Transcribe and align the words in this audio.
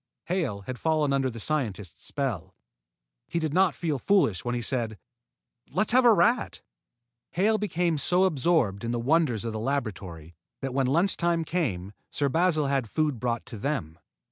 Hale 0.25 0.61
had 0.61 0.79
fallen 0.79 1.13
under 1.13 1.29
the 1.29 1.39
scientist's 1.39 2.03
spell. 2.03 2.55
He 3.27 3.37
did 3.37 3.53
not 3.53 3.75
feel 3.75 3.99
foolish 3.99 4.43
when 4.43 4.55
he 4.55 4.61
said: 4.63 4.97
"Let's 5.69 5.91
have 5.91 6.05
a 6.05 6.11
rat!" 6.11 6.63
Hale 7.33 7.59
became 7.59 7.99
so 7.99 8.23
absorbed 8.23 8.83
in 8.83 8.93
the 8.93 8.99
wonders 8.99 9.45
of 9.45 9.53
the 9.53 9.59
laboratory 9.59 10.33
that 10.61 10.73
when 10.73 10.87
lunch 10.87 11.17
time 11.17 11.45
came, 11.45 11.93
Sir 12.09 12.29
Basil 12.29 12.65
had 12.65 12.89
food 12.89 13.19
brought 13.19 13.45
to 13.45 13.59
them. 13.59 13.99